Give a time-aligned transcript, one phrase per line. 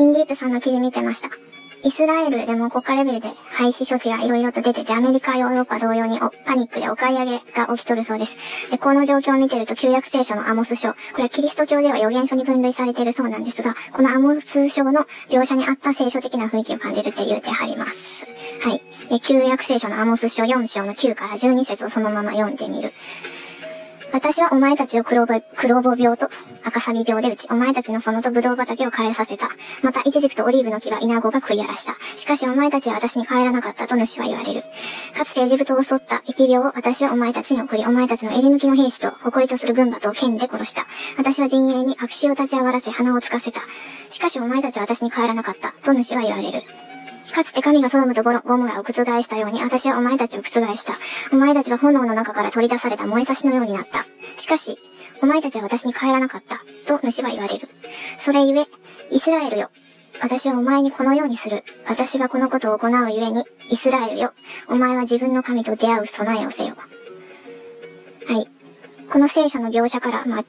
[0.00, 1.28] インディープさんの記事見てました。
[1.84, 8.70] イスラエルでも国家レベルで廃止処置が色々と出てて、アメリカ、ヨーロッパ同様にパニックでお買い上げが起きとるそうです。
[8.70, 18.26] で、この状況を見てると、旧約聖書のアモス書、これはキリスト教では予言書に分類されているそうなんですが、このアモス書の描写にあった聖書的な雰囲気を感じるって言うてはります。
[18.66, 18.80] はい。
[19.10, 22.88] で、旧約聖書のアモス書4章の9から12節をそのまま読んでみる。
[24.12, 26.28] 私はお前たちを黒ぼ、黒ぼ病と
[26.64, 29.48] 赤サビ病で打ち、お前たちの園と葡萄畑を枯れさせた。
[29.82, 31.94] また、イチジクとオリーブの木は稲子が食い荒らした。
[32.16, 34.62] しかしお前たちは私に帰らなかったと主は言われる。
[35.16, 40.86] かつてエジプトを襲った疫病を私はお前たちに送り、お前たちの襟抜きの兵士と誇りとする軍馬と剣で殺した。
[41.18, 43.60] 私は陣営に悪臭を立ち上がらせ鼻をつかせた。
[44.08, 46.62] しかしお前たちは私に帰らなかったと主は言われる。
[47.32, 50.94] かつて神がソドムとゴゴモラを覆したように、私はお前たちを覆した。
[51.32, 54.04] お前たちは炎の中から取り出された燃え差しのようになった。
[54.36, 54.78] しかし、
[55.22, 56.56] お前たちは私に帰らなかった。
[56.86, 57.68] と主は言われる。
[58.16, 58.66] それゆえ、
[59.10, 59.70] イスラエルよ。
[60.22, 61.64] 私はお前にこのようにする。
[61.86, 64.32] 私がこのことを行うゆえに、イスラエルよ。
[64.68, 66.74] お前は自分の神と出会う備えをせよ。
[68.26, 68.48] はい。
[69.10, 70.44] この聖書の描写から、まあ、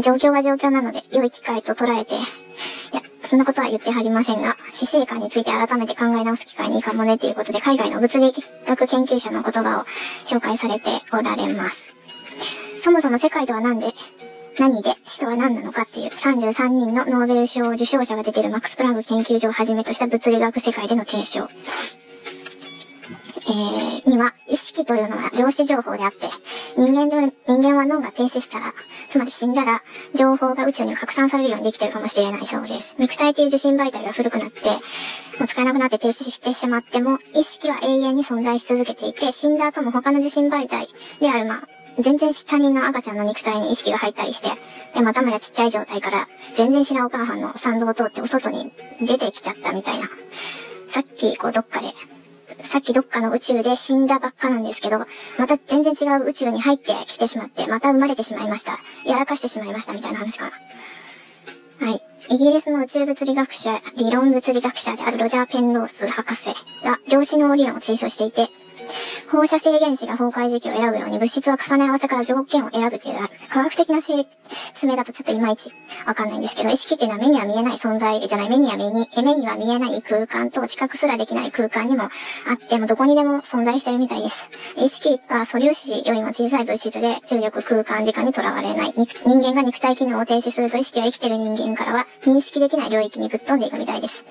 [0.00, 8.32] 状況が状況なので、良い機会と捉えて、いや、そんなことは言ってはりませんが、死生観について改めて考え直す機会にいいかもねということで、海外の物理
[8.66, 9.82] 学研究者の言葉を
[10.24, 12.05] 紹介されておられます。
[12.86, 13.88] そもそも世界とは何で、
[14.60, 21.48] 何で死とは何なのかっていう33人のノーベル賞受賞者が出ているマックス・プランク研究所をはじめとした物理学世界での提唱。
[23.48, 26.26] えー、には、意識というのは量子情報であって、
[26.76, 28.74] 人間と、人間は脳が停止したら、
[29.08, 29.82] つまり死んだら、
[30.14, 32.96] 情報が宇宙に拡散されるようにできてるかもしれないそうです。
[32.98, 34.78] 肉体という受信媒体が古くなって、も
[35.44, 40.88] う使えなくなって停止してしまっても、意識は永遠に存在し続けていて、死んだ後も他の受信媒体
[41.20, 41.68] である、まあ、
[42.02, 44.50] 全然他人の赤ちゃんの肉体に意識が入ったりして、
[44.92, 50.08] で、またもやちっちゃい状態から、全然知らんお母さんの参道を通ってお外に出てきちゃったみたいな。
[50.88, 51.92] さっき、こう、どっかで、
[52.62, 54.98] さっきどっかの宇宙で死んだばっかなんですけど、
[55.38, 58.78] また全然違う宇宙に入ってきてしまって、また生まれてしまいました。
[59.04, 60.50] やらかしてしまいましたみたいな話か
[61.80, 61.86] な。
[61.86, 62.02] はい。
[62.28, 66.50] イギリスの宇宙物理学者、理論物理学者であるロジャー・ペンロース博士
[66.82, 68.50] が量子の理論を提唱していて、
[69.30, 73.16] 放射性原子が崩壊時期を選ぶように物質は重ね合わせから条件を選ぶという
[73.50, 74.00] 科学的な
[74.76, 75.70] 説明だとちょっといまいち
[76.06, 82.10] わかんないんですけど、意識っていうのは目には見えない存在じゃない、目には目に、目には見えない空間と知覚すらできない空間にもあっ
[82.58, 84.50] て、もどこにでも存在してるみたいです。
[84.76, 88.92] 意識は素粒子よりも小さい物質で重力空間時間にとらわれない。
[88.92, 94.26] 人間が肉体機能を停止すると意識は生きてる人間からは認識できない領域にぶっ飛んでいくみたいです。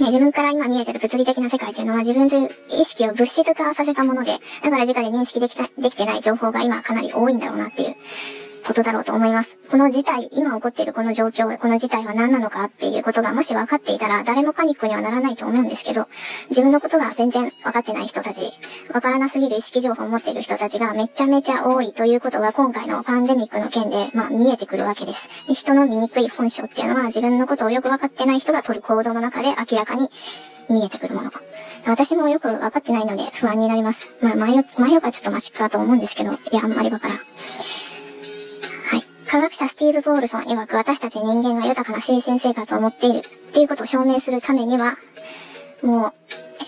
[0.00, 7.96] ね、自分から今見えてる物理的な世界というのは自分という意識を物質化させたもので、だから直で認識できた、できてない情報が今かなり多いんだろうなっていう
[8.68, 9.58] ことだろうと思います。
[9.70, 16.06] この事態、今起こっているこの状況、この事態は何なのかっていうことがもし分かっていたら、誰もパニックにはならないと思うんですけど、
[16.50, 18.52] 自分のことが全然分かってない人たち、
[18.92, 25.30] 分からなすぎる意識情報を持っている人たちがめちゃめちゃ多いということが今回のパンデミックの件で、まあ見えてくるわけです。
[25.48, 30.10] 人の醜い本性っていうのは自分のことをよく分かってない人が取る行動の中で明らかに
[30.68, 31.30] 見えてくるもの。
[31.86, 34.14] 私もよく分かってないので不安になります。
[34.20, 37.18] まあ、前よ、前よかちょっとマシかと思うんですけど、いや、あんまりわからん。
[39.28, 43.22] 科学者スティーブ・ボールソン曰く私たち人間が豊かな精神生活を持っているっ
[43.52, 44.96] ていうことを証明するためには、
[45.82, 46.12] もう、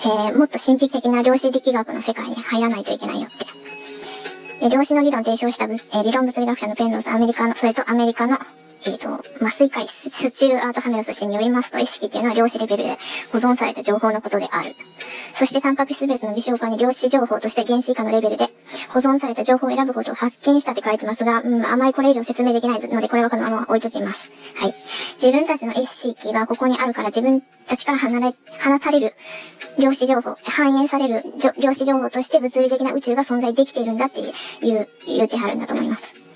[0.04, 3.31] えー、もっと神秘的な量子力学の世界に入らないといけないよっ
[4.60, 4.69] て。
[4.69, 8.38] で量子の理論を提唱した、えー、理論物理学者のペンローズ、アメリカの、それとアメリカの
[8.84, 12.98] えっ、ー、と、麻酔科スチューアート・ハメロス氏によりますと、意識っていうのは量子レベルで
[13.32, 14.74] 保存された情報のことである。
[15.34, 18.48] そして、タンパク質別の微小化に量子情報として原子以下のレベルで
[18.88, 24.32] 保存された情報を選ぶことを発見したって書いてますが、うん、あまりこれ以上説明できないので、これはこのまま置いときます。
[24.56, 24.74] はい。
[25.14, 28.26] 自分たちの意識がここにあるから、自分たちから離れ、
[28.64, 29.14] 放たれる
[29.78, 31.22] 量子情報、反映される
[31.60, 34.32] 量子情報として物理的な宇宙が存在できているんだっていう、
[35.06, 36.29] 言うてはるんだと思います。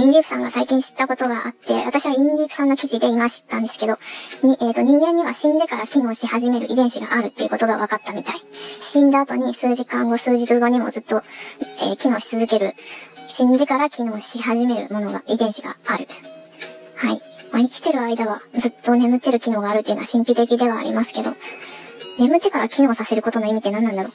[0.00, 3.98] インディープさんが最近知ったことがあって、私はインディープさんの記事で今知ったんですけど、
[4.42, 8.36] に、えっ、ー、と、人間には死んでから機能し始める遺伝子があるっていうことが分かったみたい。
[8.80, 11.22] 死んだ後に数時間後、数日後にもずっと、
[11.82, 12.74] えー、機能し続ける、
[13.26, 16.08] 死んでから機能し始めるものが、遺伝子がある。
[16.96, 17.20] はい。
[17.52, 21.30] まあ、生きてる間はずっと眠ってる機能があるっていうのは神秘的ではありますけど、
[22.18, 24.12] 眠ってから機能させることの意味って何なんだろう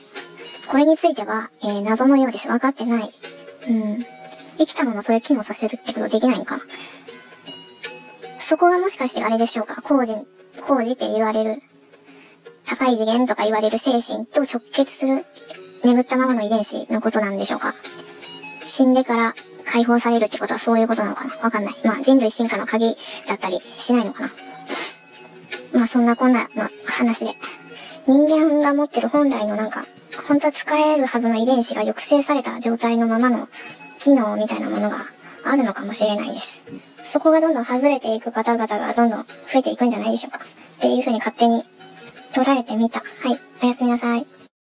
[0.67, 2.47] これについては、えー、謎のようです。
[2.47, 3.11] 分かってない。
[3.69, 4.14] うん。
[4.57, 6.57] 生きたままそれ機能させるってことできないのか？
[6.57, 6.63] な
[8.39, 9.81] そこがもしかしてあれでしょうか？
[9.81, 10.15] 工事、
[10.67, 11.61] 工事って言われる、
[12.65, 15.25] 高い次元とか言われる精神と直結する
[15.83, 17.73] 眠ったままの遺伝子のことなんでしょうか？
[18.61, 19.33] 死んでから
[19.65, 21.35] 解放されるってことはそういうことなのかな？
[21.37, 21.73] わかんない。
[21.83, 22.95] まあ人類進化の鍵
[23.27, 24.29] だったりしないのかな？
[25.73, 27.33] まあそんなこんなの話で。
[28.07, 29.83] 人間が持ってる本来のなんか、
[30.27, 33.49] 本当は使えるはずの遺伝子が抑制された状態のままの
[33.97, 35.07] 機能みたいなものが
[35.43, 36.63] あるのかもしれないです。
[36.97, 39.25] そこがどんどん外れていく方々がどんどん増
[39.59, 40.39] えていくんじゃないでしょうか。
[40.39, 41.63] っていうふうに勝手に
[42.33, 42.99] 捉えてみた。
[42.99, 43.39] はい。
[43.63, 44.34] おやすみなさい。